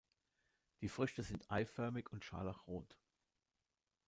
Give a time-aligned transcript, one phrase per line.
[0.81, 2.97] Die Früchte sind eiförmig und scharlachrot.